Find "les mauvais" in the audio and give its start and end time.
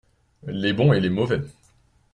0.99-1.43